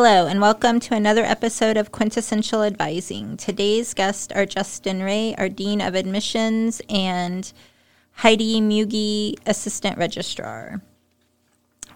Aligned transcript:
Hello, 0.00 0.28
and 0.28 0.40
welcome 0.40 0.78
to 0.78 0.94
another 0.94 1.24
episode 1.24 1.76
of 1.76 1.90
Quintessential 1.90 2.62
Advising. 2.62 3.36
Today's 3.36 3.94
guests 3.94 4.32
are 4.32 4.46
Justin 4.46 5.02
Ray, 5.02 5.34
our 5.36 5.48
Dean 5.48 5.80
of 5.80 5.96
Admissions, 5.96 6.80
and 6.88 7.52
Heidi 8.12 8.60
Mugi, 8.60 9.34
Assistant 9.44 9.98
Registrar. 9.98 10.80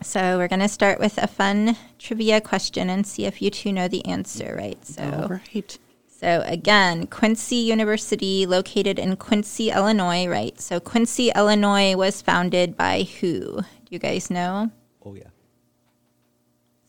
So, 0.02 0.37
we're 0.37 0.48
going 0.48 0.59
to 0.59 0.69
start 0.69 0.98
with 0.98 1.16
a 1.16 1.29
fun 1.29 1.77
trivia 2.01 2.41
question 2.41 2.91
and 2.91 3.07
see 3.07 3.25
if 3.25 3.41
you 3.41 3.51
two 3.51 3.73
know 3.73 3.87
the 3.87 4.05
answer, 4.05 4.57
right? 4.59 4.84
So, 4.84 5.05
All 5.05 5.29
right. 5.29 5.79
so 6.09 6.42
again, 6.45 7.06
Quincy 7.06 7.55
University, 7.55 8.47
located 8.47 8.98
in 8.98 9.14
Quincy, 9.14 9.70
Illinois, 9.70 10.27
right? 10.27 10.61
So, 10.61 10.80
Quincy, 10.80 11.30
Illinois 11.37 11.95
was 11.95 12.20
founded 12.20 12.77
by 12.77 13.05
who? 13.20 13.61
Do 13.61 13.91
you 13.91 14.00
guys 14.00 14.28
know? 14.28 14.73
Oh 15.05 15.14
yeah. 15.14 15.28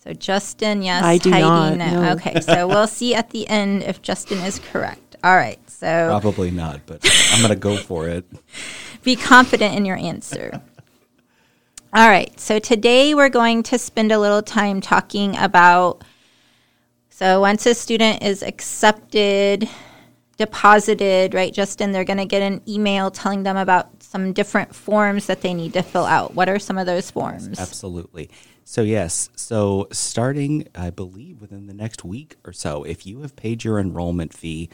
So 0.04 0.12
Justin, 0.12 0.82
yes. 0.82 1.02
I 1.02 1.18
do 1.18 1.32
Heidi, 1.32 1.44
not, 1.44 1.78
no. 1.78 2.02
no. 2.02 2.12
Okay, 2.12 2.42
so 2.42 2.68
we'll 2.68 2.88
see 2.88 3.16
at 3.16 3.30
the 3.30 3.48
end 3.48 3.84
if 3.84 4.02
Justin 4.02 4.40
is 4.40 4.60
correct. 4.60 5.16
All 5.24 5.34
right, 5.34 5.58
so 5.70 6.08
Probably 6.10 6.52
not, 6.52 6.82
but 6.86 7.10
I'm 7.32 7.42
gonna 7.42 7.56
go 7.56 7.78
for 7.78 8.10
it. 8.10 8.26
be 9.04 9.16
confident 9.16 9.78
in 9.78 9.86
your 9.86 9.96
answer. 9.96 10.62
All 11.94 12.10
right, 12.10 12.38
so 12.38 12.60
today 12.60 13.14
we're 13.14 13.30
going 13.30 13.64
to 13.64 13.78
spend 13.78 14.12
a 14.12 14.20
little 14.20 14.42
time 14.42 14.82
talking 14.82 15.38
about. 15.38 16.04
So 17.10 17.40
once 17.40 17.66
a 17.66 17.74
student 17.74 18.24
is 18.24 18.44
accepted, 18.44 19.70
deposited, 20.36 21.34
right, 21.34 21.54
Justin, 21.54 21.94
they're 21.94 22.04
going 22.04 22.18
to 22.18 22.26
get 22.26 22.42
an 22.42 22.62
email 22.68 23.10
telling 23.10 23.44
them 23.44 23.56
about 23.56 24.04
some 24.04 24.34
different 24.34 24.76
forms 24.76 25.28
that 25.28 25.40
they 25.40 25.54
need 25.54 25.72
to 25.74 25.82
fill 25.82 26.06
out. 26.06 26.34
What 26.34 26.50
are 26.50 26.60
some 26.60 26.78
of 26.78 26.88
those 26.88 27.10
forms? 27.10 27.58
Absolutely. 27.58 28.30
So 28.66 28.82
yes, 28.82 29.30
so 29.36 29.88
starting, 29.92 30.68
I 30.74 30.90
believe 30.90 31.42
within 31.42 31.68
the 31.68 31.74
next 31.74 32.06
week 32.06 32.38
or 32.46 32.54
so, 32.54 32.84
if 32.84 33.06
you 33.06 33.22
have 33.22 33.36
paid 33.36 33.64
your 33.64 33.78
enrollment 33.78 34.34
fee. 34.34 34.70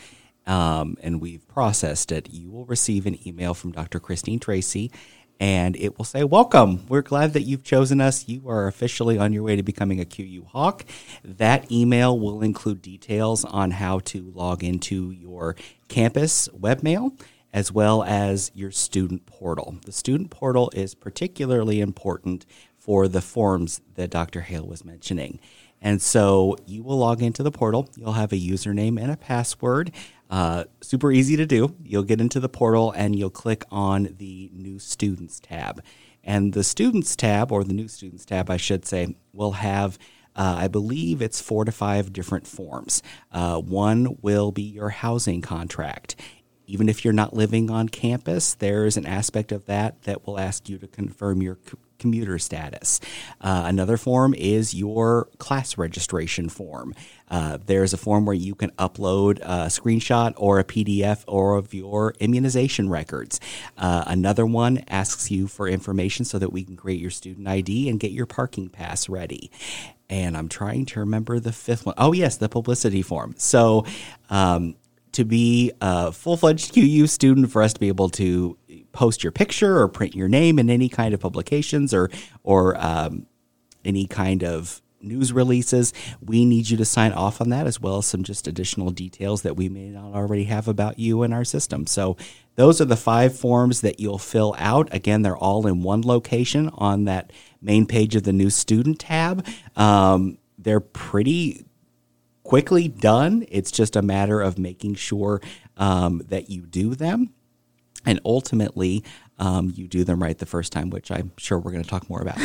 Um, 0.45 0.97
and 1.01 1.21
we've 1.21 1.47
processed 1.47 2.11
it, 2.11 2.29
you 2.31 2.49
will 2.49 2.65
receive 2.65 3.05
an 3.05 3.17
email 3.27 3.53
from 3.53 3.71
Dr. 3.71 3.99
Christine 3.99 4.39
Tracy, 4.39 4.91
and 5.39 5.75
it 5.75 5.97
will 5.97 6.05
say, 6.05 6.23
Welcome. 6.23 6.85
We're 6.87 7.03
glad 7.03 7.33
that 7.33 7.43
you've 7.43 7.63
chosen 7.63 8.01
us. 8.01 8.27
You 8.27 8.49
are 8.49 8.67
officially 8.67 9.19
on 9.19 9.31
your 9.31 9.43
way 9.43 9.55
to 9.55 9.63
becoming 9.63 9.99
a 9.99 10.05
QU 10.05 10.43
Hawk. 10.45 10.85
That 11.23 11.71
email 11.71 12.17
will 12.17 12.41
include 12.41 12.81
details 12.81 13.45
on 13.45 13.71
how 13.71 13.99
to 13.99 14.31
log 14.33 14.63
into 14.63 15.11
your 15.11 15.55
campus 15.87 16.47
webmail 16.49 17.19
as 17.53 17.71
well 17.71 18.03
as 18.03 18.51
your 18.53 18.71
student 18.71 19.25
portal. 19.25 19.77
The 19.85 19.91
student 19.91 20.29
portal 20.29 20.71
is 20.75 20.93
particularly 20.93 21.79
important 21.81 22.45
for 22.89 23.07
the 23.07 23.21
forms 23.21 23.81
that 23.93 24.09
Dr. 24.09 24.41
Hale 24.41 24.65
was 24.65 24.83
mentioning. 24.83 25.39
And 25.79 26.01
so 26.01 26.57
you 26.65 26.81
will 26.81 26.97
log 26.97 27.21
into 27.21 27.43
the 27.43 27.51
portal. 27.51 27.87
You'll 27.95 28.13
have 28.13 28.33
a 28.33 28.35
username 28.35 28.99
and 28.99 29.11
a 29.11 29.15
password. 29.15 29.91
Uh, 30.27 30.63
super 30.81 31.11
easy 31.11 31.37
to 31.37 31.45
do. 31.45 31.75
You'll 31.83 32.01
get 32.01 32.19
into 32.19 32.39
the 32.39 32.49
portal 32.49 32.91
and 32.93 33.15
you'll 33.15 33.29
click 33.29 33.63
on 33.69 34.15
the 34.17 34.49
New 34.51 34.79
Students 34.79 35.39
tab. 35.39 35.83
And 36.23 36.53
the 36.53 36.63
Students 36.63 37.15
tab, 37.15 37.51
or 37.51 37.63
the 37.63 37.73
New 37.73 37.87
Students 37.87 38.25
tab, 38.25 38.49
I 38.49 38.57
should 38.57 38.87
say, 38.87 39.15
will 39.33 39.51
have 39.51 39.99
uh, 40.35 40.55
I 40.57 40.67
believe 40.67 41.21
it's 41.21 41.39
four 41.39 41.65
to 41.65 41.71
five 41.71 42.11
different 42.11 42.47
forms. 42.47 43.03
Uh, 43.31 43.59
one 43.59 44.17
will 44.23 44.51
be 44.51 44.63
your 44.63 44.89
housing 44.89 45.41
contract. 45.41 46.15
Even 46.65 46.89
if 46.89 47.05
you're 47.05 47.13
not 47.13 47.35
living 47.35 47.69
on 47.69 47.87
campus, 47.87 48.55
there's 48.55 48.97
an 48.97 49.05
aspect 49.05 49.51
of 49.51 49.67
that 49.67 50.01
that 50.03 50.25
will 50.25 50.39
ask 50.39 50.67
you 50.67 50.79
to 50.79 50.87
confirm 50.87 51.43
your 51.43 51.59
commuter 51.99 52.39
status. 52.39 52.99
Uh, 53.41 53.63
another 53.65 53.97
form 53.97 54.33
is 54.33 54.73
your 54.73 55.29
class 55.37 55.77
registration 55.77 56.49
form. 56.49 56.95
Uh, 57.29 57.57
there's 57.65 57.93
a 57.93 57.97
form 57.97 58.25
where 58.25 58.35
you 58.35 58.55
can 58.55 58.71
upload 58.71 59.37
a 59.41 59.67
screenshot 59.67 60.33
or 60.35 60.59
a 60.59 60.63
PDF 60.63 61.23
or 61.27 61.57
of 61.57 61.73
your 61.73 62.15
immunization 62.19 62.89
records. 62.89 63.39
Uh, 63.77 64.03
another 64.07 64.45
one 64.45 64.83
asks 64.87 65.29
you 65.29 65.47
for 65.47 65.67
information 65.67 66.25
so 66.25 66.39
that 66.39 66.51
we 66.51 66.63
can 66.63 66.75
create 66.75 66.99
your 66.99 67.11
student 67.11 67.47
ID 67.47 67.89
and 67.89 67.99
get 67.99 68.11
your 68.11 68.25
parking 68.25 68.69
pass 68.69 69.07
ready. 69.07 69.51
And 70.09 70.35
I'm 70.35 70.49
trying 70.49 70.87
to 70.87 71.01
remember 71.01 71.39
the 71.39 71.51
fifth 71.51 71.85
one. 71.85 71.93
Oh, 71.97 72.13
yes, 72.13 72.37
the 72.37 72.49
publicity 72.49 73.03
form. 73.03 73.35
So, 73.37 73.85
um, 74.31 74.75
to 75.11 75.25
be 75.25 75.71
a 75.81 76.11
full 76.11 76.37
fledged 76.37 76.73
QU 76.73 77.07
student, 77.07 77.51
for 77.51 77.61
us 77.61 77.73
to 77.73 77.79
be 77.79 77.87
able 77.87 78.09
to 78.09 78.57
post 78.91 79.23
your 79.23 79.31
picture 79.31 79.79
or 79.79 79.87
print 79.87 80.15
your 80.15 80.27
name 80.27 80.59
in 80.59 80.69
any 80.69 80.89
kind 80.89 81.13
of 81.13 81.19
publications 81.19 81.93
or 81.93 82.09
or 82.43 82.75
um, 82.83 83.25
any 83.85 84.05
kind 84.05 84.43
of 84.43 84.81
news 85.01 85.31
releases, 85.31 85.93
we 86.21 86.45
need 86.45 86.69
you 86.69 86.77
to 86.77 86.85
sign 86.85 87.11
off 87.13 87.41
on 87.41 87.49
that 87.49 87.67
as 87.67 87.79
well 87.79 87.97
as 87.97 88.05
some 88.05 88.23
just 88.23 88.47
additional 88.47 88.91
details 88.91 89.41
that 89.43 89.55
we 89.55 89.69
may 89.69 89.89
not 89.89 90.13
already 90.13 90.45
have 90.45 90.67
about 90.67 90.99
you 90.99 91.23
in 91.23 91.33
our 91.33 91.45
system. 91.45 91.87
So 91.87 92.17
those 92.55 92.81
are 92.81 92.85
the 92.85 92.97
five 92.97 93.37
forms 93.37 93.81
that 93.81 93.99
you'll 93.99 94.17
fill 94.17 94.55
out. 94.57 94.93
Again, 94.93 95.21
they're 95.21 95.37
all 95.37 95.65
in 95.67 95.83
one 95.83 96.01
location 96.01 96.69
on 96.73 97.05
that 97.05 97.31
main 97.61 97.85
page 97.85 98.15
of 98.15 98.23
the 98.23 98.33
new 98.33 98.49
student 98.49 98.99
tab. 98.99 99.45
Um, 99.75 100.37
they're 100.57 100.81
pretty 100.81 101.65
quickly 102.43 102.87
done. 102.87 103.45
It's 103.49 103.71
just 103.71 103.95
a 103.95 104.01
matter 104.01 104.41
of 104.41 104.57
making 104.57 104.95
sure 104.95 105.41
um, 105.77 106.21
that 106.27 106.49
you 106.49 106.65
do 106.65 106.95
them. 106.95 107.33
And 108.05 108.19
ultimately, 108.23 109.03
um, 109.39 109.71
you 109.75 109.87
do 109.87 110.03
them 110.03 110.21
right 110.21 110.37
the 110.37 110.45
first 110.45 110.71
time, 110.71 110.89
which 110.89 111.11
I'm 111.11 111.31
sure 111.37 111.57
we're 111.57 111.71
going 111.71 111.83
to 111.83 111.89
talk 111.89 112.09
more 112.09 112.21
about. 112.21 112.37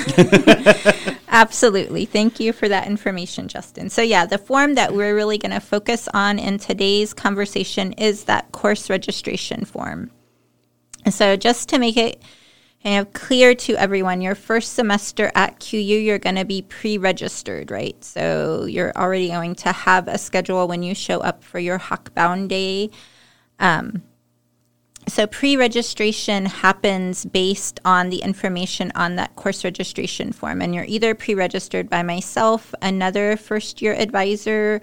Absolutely. 1.29 2.05
Thank 2.05 2.39
you 2.39 2.53
for 2.53 2.69
that 2.69 2.87
information, 2.87 3.49
Justin. 3.49 3.91
So, 3.91 4.03
yeah, 4.03 4.27
the 4.27 4.39
form 4.39 4.75
that 4.75 4.95
we're 4.95 5.15
really 5.15 5.39
going 5.39 5.53
to 5.53 5.61
focus 5.61 6.09
on 6.15 6.39
in 6.39 6.59
today's 6.59 7.13
conversation 7.13 7.93
is 7.95 8.25
that 8.25 8.53
course 8.53 8.89
registration 8.89 9.65
form. 9.65 10.11
So, 11.11 11.37
just 11.37 11.69
to 11.71 11.79
make 11.79 11.97
it 11.97 12.23
kind 12.83 13.01
of 13.01 13.13
clear 13.13 13.55
to 13.55 13.75
everyone, 13.75 14.21
your 14.21 14.37
first 14.37 14.75
semester 14.75 15.33
at 15.35 15.59
QU, 15.59 15.77
you're 15.79 16.19
going 16.19 16.37
to 16.37 16.45
be 16.45 16.63
pre 16.63 16.99
registered, 16.99 17.71
right? 17.71 18.03
So, 18.05 18.67
you're 18.67 18.93
already 18.97 19.29
going 19.29 19.57
to 19.57 19.73
have 19.73 20.07
a 20.07 20.19
schedule 20.19 20.69
when 20.69 20.85
you 20.85 20.95
show 20.95 21.21
up 21.21 21.43
for 21.43 21.59
your 21.59 21.79
Hawkbound 21.79 22.49
Day. 22.49 22.91
Um, 23.59 24.03
so 25.07 25.27
pre 25.27 25.57
registration 25.57 26.47
happens 26.47 27.25
based 27.25 27.81
on 27.85 28.09
the 28.09 28.23
information 28.23 28.93
on 28.95 29.17
that 29.17 29.37
course 29.37 29.65
registration 29.65 30.33
form. 30.33 30.63
And 30.63 30.75
you're 30.75 30.85
either 30.85 31.15
pre 31.15 31.35
registered 31.35 31.91
by 31.91 32.03
myself, 32.03 32.75
another 32.81 33.37
first 33.37 33.83
year 33.83 33.95
advisor, 33.95 34.81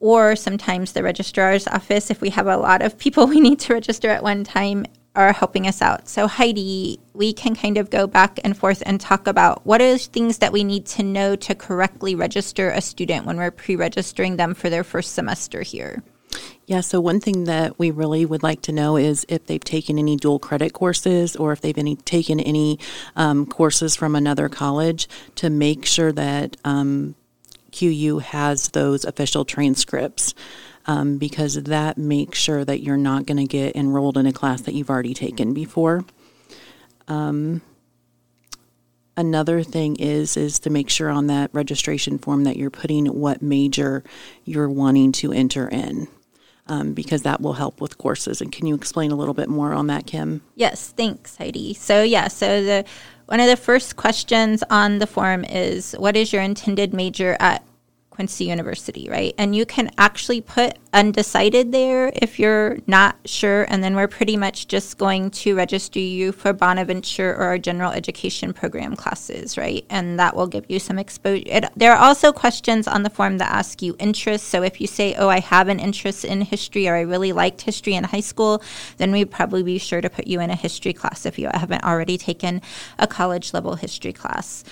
or 0.00 0.36
sometimes 0.36 0.92
the 0.92 1.02
registrar's 1.02 1.66
office 1.68 2.10
if 2.10 2.20
we 2.20 2.30
have 2.30 2.46
a 2.46 2.56
lot 2.56 2.82
of 2.82 2.98
people 2.98 3.26
we 3.28 3.40
need 3.40 3.58
to 3.60 3.74
register 3.74 4.08
at 4.08 4.22
one 4.22 4.44
time 4.44 4.84
are 5.14 5.32
helping 5.32 5.66
us 5.66 5.80
out. 5.80 6.08
So 6.08 6.26
Heidi, 6.26 7.00
we 7.14 7.32
can 7.32 7.56
kind 7.56 7.78
of 7.78 7.88
go 7.88 8.06
back 8.06 8.38
and 8.44 8.56
forth 8.56 8.82
and 8.84 9.00
talk 9.00 9.26
about 9.26 9.64
what 9.66 9.80
are 9.80 9.96
things 9.96 10.38
that 10.38 10.52
we 10.52 10.62
need 10.62 10.84
to 10.86 11.02
know 11.02 11.36
to 11.36 11.54
correctly 11.54 12.14
register 12.14 12.70
a 12.70 12.82
student 12.82 13.24
when 13.24 13.38
we're 13.38 13.50
pre-registering 13.50 14.36
them 14.36 14.52
for 14.52 14.68
their 14.68 14.84
first 14.84 15.14
semester 15.14 15.62
here. 15.62 16.02
Yeah, 16.66 16.80
so 16.80 17.00
one 17.00 17.20
thing 17.20 17.44
that 17.44 17.78
we 17.78 17.92
really 17.92 18.26
would 18.26 18.42
like 18.42 18.60
to 18.62 18.72
know 18.72 18.96
is 18.96 19.24
if 19.28 19.46
they've 19.46 19.62
taken 19.62 19.98
any 19.98 20.16
dual 20.16 20.40
credit 20.40 20.72
courses 20.72 21.36
or 21.36 21.52
if 21.52 21.60
they've 21.60 21.78
any, 21.78 21.94
taken 21.94 22.40
any 22.40 22.80
um, 23.14 23.46
courses 23.46 23.94
from 23.94 24.16
another 24.16 24.48
college 24.48 25.08
to 25.36 25.48
make 25.48 25.86
sure 25.86 26.10
that 26.10 26.56
um, 26.64 27.14
QU 27.70 28.18
has 28.18 28.70
those 28.70 29.04
official 29.04 29.44
transcripts. 29.44 30.34
Um, 30.88 31.18
because 31.18 31.54
that 31.64 31.98
makes 31.98 32.38
sure 32.38 32.64
that 32.64 32.80
you're 32.80 32.96
not 32.96 33.26
going 33.26 33.38
to 33.38 33.46
get 33.46 33.74
enrolled 33.74 34.16
in 34.16 34.24
a 34.24 34.32
class 34.32 34.60
that 34.62 34.72
you've 34.72 34.88
already 34.88 35.14
taken 35.14 35.52
before. 35.52 36.04
Um, 37.08 37.60
another 39.16 39.64
thing 39.64 39.96
is 39.96 40.36
is 40.36 40.60
to 40.60 40.70
make 40.70 40.88
sure 40.88 41.10
on 41.10 41.26
that 41.26 41.50
registration 41.52 42.18
form 42.18 42.44
that 42.44 42.56
you're 42.56 42.70
putting 42.70 43.06
what 43.06 43.42
major 43.42 44.04
you're 44.44 44.70
wanting 44.70 45.10
to 45.10 45.32
enter 45.32 45.66
in 45.66 46.06
um, 46.68 46.92
because 46.92 47.22
that 47.22 47.40
will 47.40 47.54
help 47.54 47.80
with 47.80 47.98
courses 47.98 48.40
and 48.40 48.52
can 48.52 48.66
you 48.66 48.74
explain 48.74 49.10
a 49.10 49.16
little 49.16 49.34
bit 49.34 49.48
more 49.48 49.72
on 49.72 49.86
that 49.86 50.06
kim 50.06 50.42
Yes, 50.54 50.88
thanks, 50.96 51.36
Heidi. 51.36 51.74
So 51.74 52.02
yeah, 52.02 52.28
so 52.28 52.62
the 52.62 52.84
one 53.26 53.40
of 53.40 53.46
the 53.46 53.56
first 53.56 53.96
questions 53.96 54.62
on 54.70 54.98
the 54.98 55.06
form 55.06 55.44
is 55.44 55.94
what 55.98 56.16
is 56.16 56.32
your 56.32 56.42
intended 56.42 56.94
major 56.94 57.36
at 57.40 57.62
Quincy 58.16 58.46
University, 58.46 59.08
right? 59.10 59.34
And 59.36 59.54
you 59.54 59.66
can 59.66 59.90
actually 59.98 60.40
put 60.40 60.78
undecided 60.94 61.70
there 61.70 62.10
if 62.14 62.38
you're 62.38 62.78
not 62.86 63.14
sure. 63.26 63.66
And 63.68 63.84
then 63.84 63.94
we're 63.94 64.08
pretty 64.08 64.38
much 64.38 64.68
just 64.68 64.96
going 64.96 65.30
to 65.42 65.54
register 65.54 65.98
you 65.98 66.32
for 66.32 66.54
Bonaventure 66.54 67.32
or 67.34 67.44
our 67.44 67.58
general 67.58 67.92
education 67.92 68.54
program 68.54 68.96
classes, 68.96 69.58
right? 69.58 69.84
And 69.90 70.18
that 70.18 70.34
will 70.34 70.46
give 70.46 70.64
you 70.70 70.78
some 70.78 70.98
exposure. 70.98 71.44
It, 71.46 71.66
there 71.76 71.92
are 71.92 72.02
also 72.02 72.32
questions 72.32 72.88
on 72.88 73.02
the 73.02 73.10
form 73.10 73.36
that 73.36 73.52
ask 73.52 73.82
you 73.82 73.94
interests. 73.98 74.48
So 74.48 74.62
if 74.62 74.80
you 74.80 74.86
say, 74.86 75.14
oh, 75.16 75.28
I 75.28 75.40
have 75.40 75.68
an 75.68 75.78
interest 75.78 76.24
in 76.24 76.40
history 76.40 76.88
or 76.88 76.94
I 76.94 77.02
really 77.02 77.34
liked 77.34 77.60
history 77.60 77.96
in 77.96 78.04
high 78.04 78.20
school, 78.20 78.62
then 78.96 79.12
we'd 79.12 79.30
probably 79.30 79.62
be 79.62 79.76
sure 79.76 80.00
to 80.00 80.08
put 80.08 80.26
you 80.26 80.40
in 80.40 80.48
a 80.48 80.56
history 80.56 80.94
class 80.94 81.26
if 81.26 81.38
you 81.38 81.50
haven't 81.52 81.84
already 81.84 82.16
taken 82.16 82.62
a 82.98 83.06
college 83.06 83.52
level 83.52 83.74
history 83.74 84.14
class. 84.14 84.64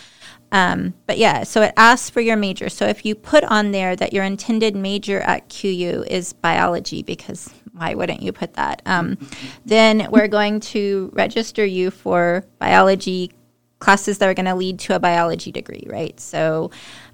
Um, 0.54 0.94
but 1.08 1.18
yeah, 1.18 1.42
so 1.42 1.62
it 1.62 1.74
asks 1.76 2.08
for 2.08 2.20
your 2.20 2.36
major. 2.36 2.68
So 2.68 2.86
if 2.86 3.04
you 3.04 3.16
put 3.16 3.42
on 3.42 3.72
there 3.72 3.96
that 3.96 4.12
your 4.12 4.22
intended 4.22 4.76
major 4.76 5.18
at 5.18 5.48
QU 5.48 6.04
is 6.06 6.32
biology, 6.32 7.02
because 7.02 7.52
why 7.72 7.94
wouldn't 7.94 8.22
you 8.22 8.32
put 8.32 8.54
that? 8.54 8.80
Um, 8.86 9.18
then 9.66 10.06
we're 10.12 10.28
going 10.28 10.60
to 10.60 11.10
register 11.12 11.64
you 11.66 11.90
for 11.90 12.46
biology 12.60 13.32
classes 13.80 14.18
that 14.18 14.28
are 14.28 14.34
going 14.34 14.46
to 14.46 14.54
lead 14.54 14.78
to 14.78 14.94
a 14.94 15.00
biology 15.00 15.50
degree, 15.50 15.84
right? 15.88 16.18
So, 16.20 16.70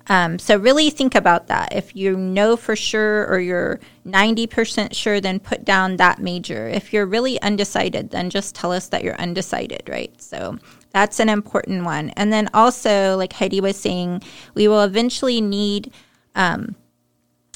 um, 0.08 0.38
so 0.38 0.58
really 0.58 0.90
think 0.90 1.14
about 1.14 1.46
that. 1.46 1.74
If 1.74 1.96
you 1.96 2.18
know 2.18 2.58
for 2.58 2.76
sure 2.76 3.26
or 3.26 3.40
you're 3.40 3.80
90% 4.06 4.94
sure, 4.94 5.18
then 5.18 5.40
put 5.40 5.64
down 5.64 5.96
that 5.96 6.18
major. 6.18 6.68
If 6.68 6.92
you're 6.92 7.06
really 7.06 7.40
undecided, 7.40 8.10
then 8.10 8.28
just 8.28 8.54
tell 8.54 8.70
us 8.70 8.88
that 8.88 9.02
you're 9.02 9.16
undecided, 9.16 9.88
right? 9.88 10.12
So 10.20 10.58
that's 10.90 11.20
an 11.20 11.28
important 11.28 11.84
one. 11.84 12.10
And 12.10 12.32
then 12.32 12.48
also, 12.52 13.16
like 13.16 13.32
Heidi 13.32 13.60
was 13.60 13.76
saying, 13.76 14.22
we 14.54 14.68
will 14.68 14.82
eventually 14.82 15.40
need 15.40 15.92
um, 16.34 16.74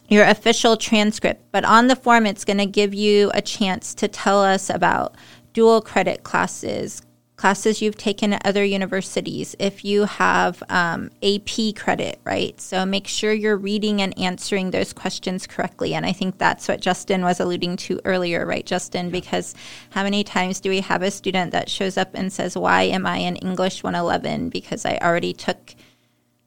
your 0.08 0.25
official 0.25 0.76
transcript, 0.76 1.42
but 1.50 1.64
on 1.64 1.88
the 1.88 1.96
form, 1.96 2.26
it's 2.26 2.44
going 2.44 2.58
to 2.58 2.66
give 2.66 2.94
you 2.94 3.31
a 3.34 3.42
chance 3.42 3.94
to 3.94 4.08
tell 4.08 4.42
us 4.42 4.70
about 4.70 5.16
dual 5.52 5.81
credit 5.81 6.22
classes, 6.22 7.02
classes 7.36 7.82
you've 7.82 7.96
taken 7.96 8.32
at 8.32 8.46
other 8.46 8.64
universities, 8.64 9.56
if 9.58 9.84
you 9.84 10.04
have 10.04 10.62
um, 10.69 11.10
AP 11.22 11.75
credit, 11.75 12.20
right? 12.25 12.60
So 12.60 12.86
make 12.86 13.08
sure 13.08 13.32
you're 13.32 13.56
reading 13.56 14.00
and 14.00 14.16
answering 14.19 14.70
those 14.70 14.92
questions 14.92 15.46
correctly. 15.46 15.94
And 15.94 16.06
I 16.06 16.12
think 16.12 16.38
that's 16.38 16.69
what 16.69 16.81
Justin 16.81 17.22
was 17.22 17.40
alluding 17.40 17.76
to 17.78 18.00
earlier, 18.04 18.46
right, 18.46 18.64
Justin? 18.64 19.10
Because 19.10 19.54
how 19.90 20.04
many 20.04 20.22
times 20.22 20.60
do 20.60 20.70
we 20.70 20.81
have 20.81 21.02
a 21.02 21.10
student 21.10 21.50
that 21.50 21.69
shows 21.69 21.96
up 21.96 22.10
and 22.14 22.32
says, 22.32 22.56
Why 22.56 22.82
am 22.82 23.04
I 23.04 23.19
in 23.19 23.36
English 23.36 23.82
111? 23.82 24.50
Because 24.50 24.84
I 24.84 24.98
already 24.98 25.32
took 25.32 25.75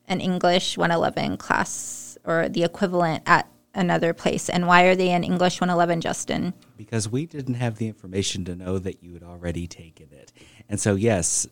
an 0.07 0.21
English 0.21 0.77
111 0.77 1.37
class 1.37 2.17
or 2.23 2.47
the 2.47 2.63
equivalent 2.63 3.23
at 3.25 3.47
another 3.77 4.13
place. 4.13 4.49
And 4.49 4.67
why 4.67 4.83
are 4.83 4.95
they 4.95 5.11
in 5.11 5.23
English 5.23 5.61
111, 5.61 6.01
Justin? 6.01 6.53
Because 6.75 7.07
we 7.07 7.25
didn't 7.25 7.55
have 7.55 7.77
the 7.77 7.87
information 7.87 8.43
to 8.45 8.55
know 8.55 8.79
that 8.79 9.03
you 9.03 9.13
had 9.13 9.23
already 9.23 9.67
taken 9.67 10.07
it. 10.11 10.33
And 10.67 10.79
so, 10.79 10.95
yes, 10.95 11.47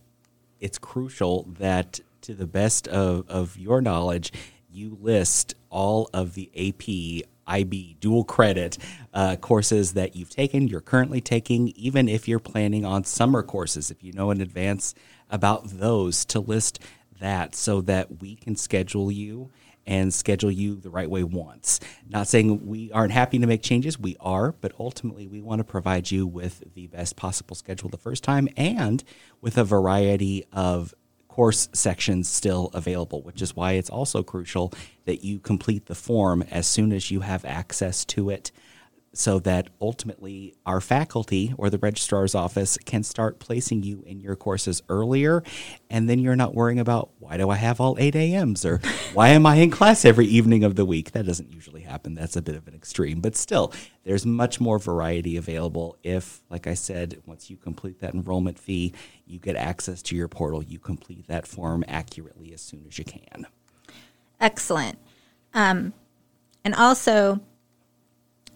it's 0.60 0.78
crucial 0.78 1.44
that 1.60 2.00
to 2.22 2.34
the 2.34 2.48
best 2.48 2.88
of, 2.88 3.30
of 3.30 3.58
your 3.58 3.82
knowledge, 3.82 4.34
you 4.70 4.98
list 5.00 5.54
all 5.70 6.10
of 6.14 6.34
the 6.34 6.50
AP, 6.56 7.28
IB, 7.48 7.98
dual 8.00 8.24
credit 8.24 8.78
uh, 9.14 9.36
courses 9.36 9.94
that 9.94 10.16
you've 10.16 10.32
taken, 10.32 10.68
you're 10.68 10.82
currently 10.82 11.22
taking, 11.22 11.70
even 11.70 12.10
if 12.10 12.28
you're 12.28 12.40
planning 12.40 12.84
on 12.84 13.04
summer 13.04 13.44
courses, 13.44 13.92
if 13.92 14.04
you 14.04 14.12
know 14.14 14.32
in 14.32 14.42
advance 14.42 14.96
about 15.30 15.68
those, 15.70 16.26
to 16.26 16.40
list 16.40 16.80
that 17.20 17.56
so 17.56 17.82
that 17.82 18.22
we 18.22 18.36
can 18.36 18.56
schedule 18.56 19.12
you 19.12 19.52
and 19.88 20.14
schedule 20.14 20.52
you 20.52 20.76
the 20.76 20.90
right 20.90 21.10
way 21.10 21.24
once. 21.24 21.80
Not 22.10 22.28
saying 22.28 22.66
we 22.66 22.92
aren't 22.92 23.12
happy 23.12 23.40
to 23.40 23.48
make 23.48 23.62
changes, 23.62 24.00
we 24.00 24.18
are, 24.20 24.54
but 24.54 24.74
ultimately 24.80 25.28
we 25.28 25.42
want 25.42 25.60
to 25.60 25.64
provide 25.64 26.12
you 26.12 26.26
with 26.26 26.64
the 26.74 26.88
best 26.88 27.16
possible 27.16 27.56
schedule 27.56 27.90
the 27.90 27.98
first 27.98 28.24
time 28.24 28.48
and 28.58 29.04
with 29.42 29.58
a 29.58 29.64
variety 29.64 30.46
of 30.52 30.94
course 31.28 31.68
sections 31.74 32.30
still 32.30 32.70
available, 32.74 33.22
which 33.22 33.42
is 33.42 33.56
why 33.56 33.74
it's 33.74 33.90
also 33.90 34.24
crucial 34.24 34.74
that 35.04 35.24
you 35.24 35.38
complete 35.38 35.88
the 35.88 35.96
form 35.96 36.44
as 36.50 36.66
soon 36.66 36.94
as 36.94 37.12
you 37.12 37.20
have 37.20 37.44
access 37.44 38.06
to 38.06 38.30
it 38.30 38.52
so 39.18 39.40
that 39.40 39.70
ultimately 39.80 40.54
our 40.66 40.82
faculty 40.82 41.54
or 41.58 41.70
the 41.70 41.78
registrar's 41.78 42.36
office 42.36 42.78
can 42.86 43.04
start 43.04 43.40
placing 43.40 43.84
you 43.84 44.04
in 44.06 44.20
your 44.20 44.36
courses 44.36 44.82
earlier. 44.90 45.44
And 45.90 46.10
then 46.10 46.20
you're 46.20 46.36
not 46.36 46.54
worrying 46.54 46.80
about 46.80 47.12
why 47.20 47.38
do 47.38 47.50
I 47.50 47.56
have 47.56 47.80
all 47.80 47.96
8 48.00 48.16
a.m.s 48.16 48.66
or 48.66 48.80
why 49.14 49.30
am 49.30 49.46
I 49.46 49.56
in 49.56 49.72
class 49.72 50.06
every 50.06 50.26
evening 50.26 50.64
of 50.64 50.76
the 50.76 50.86
week? 50.86 51.12
That 51.12 51.26
doesn't 51.26 51.52
usually 51.52 51.82
happen. 51.82 52.16
That's 52.16 52.36
a 52.36 52.42
bit 52.42 52.56
of 52.56 52.68
an 52.68 52.76
extreme. 52.76 53.22
But 53.22 53.36
still, 53.36 53.74
there's 54.04 54.26
much 54.26 54.60
more 54.60 54.80
variety 54.80 55.38
available 55.38 55.98
if, 56.04 56.42
like 56.50 56.68
I 56.68 56.74
said, 56.74 57.22
once 57.26 57.50
you 57.50 57.58
complete 57.58 58.00
that 58.02 58.14
enrollment 58.14 58.60
fee, 58.60 58.94
you 59.26 59.40
get 59.40 59.56
access 59.56 60.02
to 60.04 60.16
your 60.16 60.28
portal. 60.28 60.62
You 60.62 60.80
complete 60.80 61.28
that 61.28 61.48
form 61.48 61.84
accurately 61.88 62.54
as 62.54 62.62
soon 62.62 62.86
as 62.88 62.98
you 62.98 63.06
can. 63.06 63.48
Excellent. 64.40 64.98
Um, 65.54 65.94
and 66.64 66.76
also, 66.76 67.40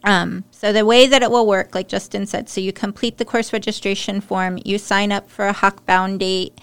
um, 0.04 0.46
so 0.52 0.72
the 0.72 0.86
way 0.86 1.08
that 1.08 1.24
it 1.24 1.32
will 1.32 1.46
work, 1.46 1.76
like 1.76 1.88
Justin 1.88 2.26
said, 2.26 2.48
so 2.50 2.62
you 2.62 2.72
complete 2.72 3.18
the 3.18 3.26
course 3.26 3.52
registration 3.52 4.22
form, 4.22 4.60
you 4.64 4.78
sign 4.78 5.12
up 5.12 5.30
for 5.30 5.48
a 5.48 5.54
Hawkbound 5.54 6.20
date, 6.20 6.60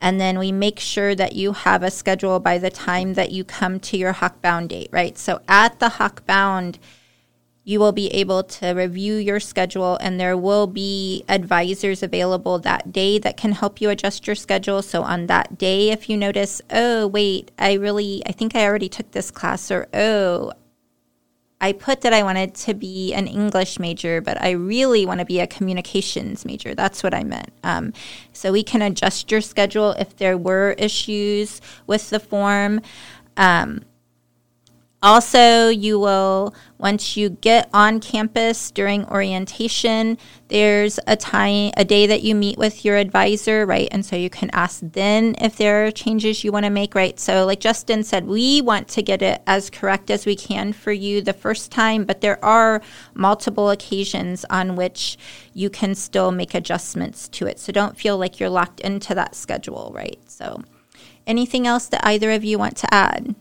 and 0.00 0.20
then 0.20 0.38
we 0.38 0.50
make 0.50 0.80
sure 0.80 1.14
that 1.14 1.34
you 1.34 1.52
have 1.52 1.82
a 1.82 1.90
schedule 1.90 2.40
by 2.40 2.58
the 2.58 2.70
time 2.70 3.14
that 3.14 3.30
you 3.30 3.44
come 3.44 3.78
to 3.80 3.96
your 3.96 4.14
Hawkbound 4.14 4.68
date, 4.68 4.88
right? 4.90 5.16
So 5.16 5.40
at 5.46 5.78
the 5.78 5.88
Hawkbound, 5.88 6.78
you 7.62 7.78
will 7.78 7.92
be 7.92 8.08
able 8.08 8.42
to 8.42 8.72
review 8.72 9.16
your 9.16 9.38
schedule 9.38 9.96
and 10.00 10.18
there 10.18 10.36
will 10.36 10.66
be 10.66 11.22
advisors 11.28 12.02
available 12.02 12.58
that 12.58 12.90
day 12.90 13.18
that 13.18 13.36
can 13.36 13.52
help 13.52 13.80
you 13.80 13.90
adjust 13.90 14.26
your 14.26 14.34
schedule 14.34 14.80
so 14.80 15.02
on 15.02 15.26
that 15.26 15.58
day 15.58 15.90
if 15.90 16.08
you 16.08 16.16
notice 16.16 16.62
oh 16.70 17.06
wait 17.06 17.50
i 17.58 17.74
really 17.74 18.22
i 18.26 18.32
think 18.32 18.56
i 18.56 18.64
already 18.64 18.88
took 18.88 19.10
this 19.12 19.30
class 19.30 19.70
or 19.70 19.86
oh 19.92 20.52
I 21.60 21.72
put 21.72 22.00
that 22.00 22.12
I 22.12 22.22
wanted 22.22 22.54
to 22.54 22.74
be 22.74 23.12
an 23.12 23.26
English 23.26 23.78
major, 23.78 24.20
but 24.20 24.40
I 24.40 24.50
really 24.50 25.04
want 25.04 25.20
to 25.20 25.26
be 25.26 25.40
a 25.40 25.46
communications 25.46 26.44
major. 26.44 26.74
That's 26.74 27.02
what 27.02 27.12
I 27.12 27.22
meant. 27.22 27.50
Um, 27.62 27.92
so 28.32 28.50
we 28.52 28.62
can 28.62 28.80
adjust 28.80 29.30
your 29.30 29.42
schedule 29.42 29.92
if 29.92 30.16
there 30.16 30.38
were 30.38 30.74
issues 30.78 31.60
with 31.86 32.08
the 32.10 32.18
form. 32.20 32.80
Um, 33.36 33.82
also, 35.02 35.70
you 35.70 35.98
will, 35.98 36.54
once 36.76 37.16
you 37.16 37.30
get 37.30 37.70
on 37.72 38.00
campus 38.00 38.70
during 38.70 39.06
orientation, 39.06 40.18
there's 40.48 41.00
a 41.06 41.16
time, 41.16 41.72
a 41.78 41.86
day 41.86 42.06
that 42.06 42.22
you 42.22 42.34
meet 42.34 42.58
with 42.58 42.84
your 42.84 42.98
advisor, 42.98 43.64
right? 43.64 43.88
And 43.90 44.04
so 44.04 44.14
you 44.14 44.28
can 44.28 44.50
ask 44.52 44.80
then 44.82 45.36
if 45.40 45.56
there 45.56 45.86
are 45.86 45.90
changes 45.90 46.44
you 46.44 46.52
want 46.52 46.66
to 46.66 46.70
make, 46.70 46.94
right? 46.94 47.18
So, 47.18 47.46
like 47.46 47.60
Justin 47.60 48.04
said, 48.04 48.26
we 48.26 48.60
want 48.60 48.88
to 48.88 49.02
get 49.02 49.22
it 49.22 49.40
as 49.46 49.70
correct 49.70 50.10
as 50.10 50.26
we 50.26 50.36
can 50.36 50.74
for 50.74 50.92
you 50.92 51.22
the 51.22 51.32
first 51.32 51.72
time, 51.72 52.04
but 52.04 52.20
there 52.20 52.42
are 52.44 52.82
multiple 53.14 53.70
occasions 53.70 54.44
on 54.50 54.76
which 54.76 55.16
you 55.54 55.70
can 55.70 55.94
still 55.94 56.30
make 56.30 56.54
adjustments 56.54 57.26
to 57.30 57.46
it. 57.46 57.58
So, 57.58 57.72
don't 57.72 57.96
feel 57.96 58.18
like 58.18 58.38
you're 58.38 58.50
locked 58.50 58.80
into 58.80 59.14
that 59.14 59.34
schedule, 59.34 59.92
right? 59.94 60.18
So, 60.26 60.62
anything 61.26 61.66
else 61.66 61.86
that 61.86 62.04
either 62.04 62.32
of 62.32 62.44
you 62.44 62.58
want 62.58 62.76
to 62.78 62.94
add? 62.94 63.34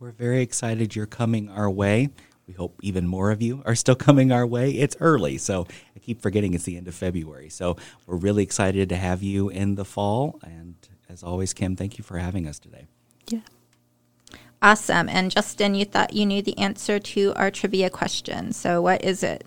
We're 0.00 0.12
very 0.12 0.40
excited 0.40 0.96
you're 0.96 1.04
coming 1.04 1.50
our 1.50 1.68
way. 1.68 2.08
We 2.48 2.54
hope 2.54 2.80
even 2.80 3.06
more 3.06 3.30
of 3.30 3.42
you 3.42 3.62
are 3.66 3.74
still 3.74 3.94
coming 3.94 4.32
our 4.32 4.46
way. 4.46 4.70
It's 4.70 4.96
early, 4.98 5.36
so 5.36 5.66
I 5.94 5.98
keep 5.98 6.22
forgetting 6.22 6.54
it's 6.54 6.64
the 6.64 6.78
end 6.78 6.88
of 6.88 6.94
February. 6.94 7.50
So 7.50 7.76
we're 8.06 8.16
really 8.16 8.42
excited 8.42 8.88
to 8.88 8.96
have 8.96 9.22
you 9.22 9.50
in 9.50 9.74
the 9.74 9.84
fall. 9.84 10.40
And 10.42 10.76
as 11.10 11.22
always, 11.22 11.52
Kim, 11.52 11.76
thank 11.76 11.98
you 11.98 12.02
for 12.02 12.16
having 12.16 12.46
us 12.46 12.58
today. 12.58 12.86
Yeah. 13.28 13.40
Awesome. 14.62 15.10
And 15.10 15.30
Justin, 15.30 15.74
you 15.74 15.84
thought 15.84 16.14
you 16.14 16.24
knew 16.24 16.40
the 16.40 16.56
answer 16.56 16.98
to 16.98 17.34
our 17.34 17.50
trivia 17.50 17.90
question. 17.90 18.54
So 18.54 18.80
what 18.80 19.04
is 19.04 19.22
it? 19.22 19.44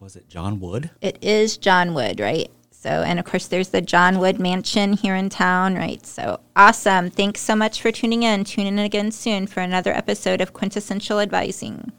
Was 0.00 0.16
it 0.16 0.28
John 0.28 0.58
Wood? 0.58 0.90
It 1.00 1.22
is 1.22 1.56
John 1.56 1.94
Wood, 1.94 2.18
right? 2.18 2.50
So, 2.82 2.88
and 2.88 3.18
of 3.18 3.26
course, 3.26 3.46
there's 3.46 3.68
the 3.68 3.82
John 3.82 4.18
Wood 4.18 4.40
Mansion 4.40 4.94
here 4.94 5.14
in 5.14 5.28
town, 5.28 5.74
right? 5.74 6.04
So 6.06 6.40
awesome. 6.56 7.10
Thanks 7.10 7.42
so 7.42 7.54
much 7.54 7.82
for 7.82 7.92
tuning 7.92 8.22
in. 8.22 8.42
Tune 8.42 8.66
in 8.66 8.78
again 8.78 9.10
soon 9.10 9.46
for 9.46 9.60
another 9.60 9.92
episode 9.92 10.40
of 10.40 10.54
Quintessential 10.54 11.20
Advising. 11.20 11.92